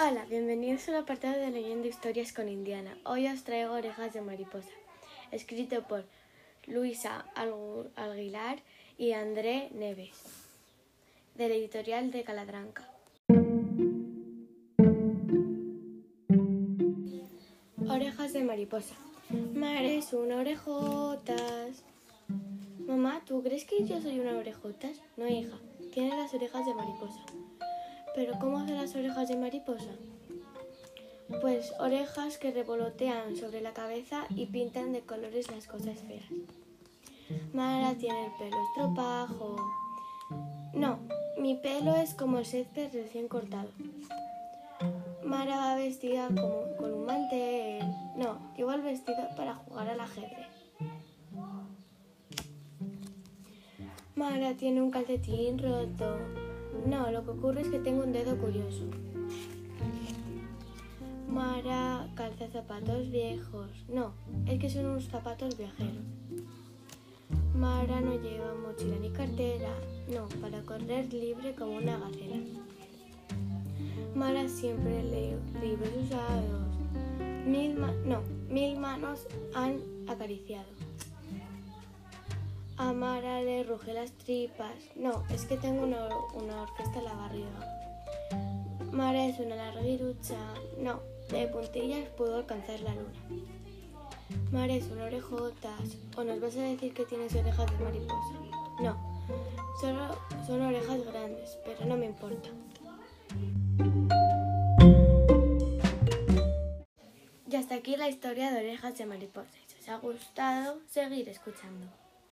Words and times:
Hola, 0.00 0.24
bienvenidos 0.26 0.88
al 0.88 0.94
apartado 0.94 1.40
de 1.40 1.50
Leyendo 1.50 1.88
Historias 1.88 2.32
con 2.32 2.48
Indiana. 2.48 2.96
Hoy 3.04 3.26
os 3.26 3.42
traigo 3.42 3.72
Orejas 3.74 4.14
de 4.14 4.20
Mariposa, 4.20 4.70
escrito 5.32 5.82
por 5.88 6.04
Luisa 6.68 7.26
Aguilar 7.96 8.60
y 8.96 9.10
André 9.10 9.70
Neves, 9.74 10.16
de 11.34 11.48
la 11.48 11.56
editorial 11.56 12.12
de 12.12 12.22
Caladranca. 12.22 12.88
Orejas 17.88 18.32
de 18.32 18.44
Mariposa. 18.44 18.94
Mares, 19.52 20.12
una 20.12 20.36
orejotas. 20.36 21.82
Mamá, 22.86 23.22
¿tú 23.26 23.42
crees 23.42 23.64
que 23.64 23.84
yo 23.84 24.00
soy 24.00 24.20
una 24.20 24.38
orejotas? 24.38 25.02
No, 25.16 25.26
hija, 25.26 25.58
tiene 25.92 26.16
las 26.16 26.32
orejas 26.34 26.64
de 26.64 26.74
mariposa. 26.74 27.24
¿Pero 28.14 28.38
cómo 28.38 28.58
hacen 28.58 28.76
las 28.76 28.94
orejas 28.94 29.28
de 29.28 29.36
mariposa? 29.36 29.90
Pues 31.40 31.72
orejas 31.78 32.38
que 32.38 32.50
revolotean 32.50 33.36
sobre 33.36 33.60
la 33.60 33.74
cabeza 33.74 34.24
y 34.30 34.46
pintan 34.46 34.92
de 34.92 35.02
colores 35.02 35.50
las 35.50 35.66
cosas 35.66 35.98
feas. 35.98 36.24
Mara 37.52 37.94
tiene 37.94 38.26
el 38.26 38.32
pelo 38.32 38.56
estropajo. 38.62 39.56
No, 40.72 40.98
mi 41.38 41.56
pelo 41.56 41.94
es 41.96 42.14
como 42.14 42.38
el 42.38 42.46
césped 42.46 42.92
recién 42.92 43.28
cortado. 43.28 43.68
Mara 45.22 45.58
va 45.58 45.74
vestida 45.74 46.28
como 46.28 46.76
con 46.78 46.94
un 46.94 47.04
mantel. 47.04 47.82
No, 48.16 48.38
igual 48.56 48.80
vestida 48.80 49.28
para 49.36 49.54
jugar 49.54 49.90
al 49.90 50.00
ajedrez. 50.00 50.46
Mara 54.14 54.54
tiene 54.54 54.80
un 54.80 54.90
calcetín 54.90 55.58
roto. 55.58 56.18
No, 56.86 57.10
lo 57.10 57.24
que 57.24 57.30
ocurre 57.30 57.62
es 57.62 57.68
que 57.68 57.78
tengo 57.78 58.04
un 58.04 58.12
dedo 58.12 58.36
curioso. 58.38 58.84
Mara 61.28 62.08
calza 62.14 62.48
zapatos 62.48 63.10
viejos. 63.10 63.70
No, 63.88 64.12
es 64.46 64.58
que 64.58 64.70
son 64.70 64.86
unos 64.86 65.04
zapatos 65.08 65.56
viajeros. 65.56 66.04
Mara 67.54 68.00
no 68.00 68.14
lleva 68.20 68.54
mochila 68.54 68.96
ni 69.00 69.10
cartera. 69.10 69.68
No, 70.12 70.28
para 70.40 70.62
correr 70.62 71.12
libre 71.12 71.54
como 71.54 71.76
una 71.76 71.98
gacela. 71.98 72.36
Mara 74.14 74.48
siempre 74.48 75.02
lee 75.02 75.36
libros 75.60 75.90
usados. 76.04 76.68
No, 78.04 78.22
mil 78.48 78.78
manos 78.78 79.26
han 79.54 79.80
acariciado. 80.06 80.66
A 82.78 82.92
Mara 82.92 83.42
le 83.42 83.64
ruge 83.64 83.92
las 83.92 84.12
tripas. 84.12 84.76
No, 84.94 85.24
es 85.30 85.46
que 85.46 85.56
tengo 85.56 85.82
una, 85.82 86.62
orquesta 86.62 87.00
en 87.00 87.04
la 87.04 87.12
barriga. 87.12 87.48
Mara 88.92 89.26
es 89.26 89.40
una 89.40 89.56
larguirucha. 89.56 90.38
No, 90.78 91.00
de 91.28 91.48
puntillas 91.48 92.08
puedo 92.10 92.36
alcanzar 92.36 92.78
la 92.80 92.94
luna. 92.94 93.18
Mara 94.52 94.72
es 94.74 94.84
una 94.92 95.06
orejotas. 95.06 95.96
¿O 96.16 96.22
nos 96.22 96.40
vas 96.40 96.56
a 96.56 96.62
decir 96.62 96.94
que 96.94 97.04
tienes 97.04 97.34
orejas 97.34 97.66
de 97.66 97.84
mariposa? 97.84 98.40
No, 98.80 98.96
solo 99.80 100.16
son 100.46 100.62
orejas 100.62 101.04
grandes, 101.04 101.58
pero 101.64 101.84
no 101.84 101.96
me 101.96 102.06
importa. 102.06 102.48
Y 107.50 107.56
hasta 107.56 107.74
aquí 107.74 107.96
la 107.96 108.08
historia 108.08 108.52
de 108.52 108.60
orejas 108.60 108.96
de 108.96 109.06
mariposa. 109.06 109.58
Si 109.66 109.80
os 109.80 109.88
ha 109.88 109.96
gustado, 109.96 110.78
seguir 110.86 111.28
escuchando. 111.28 111.88